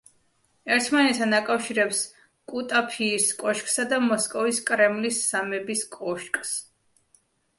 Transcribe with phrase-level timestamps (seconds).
[0.75, 1.99] ერთმანეთთან აკავშირებს
[2.53, 6.57] კუტაფიის კოშკსა და მოსკოვის კრემლის სამების კოშკს.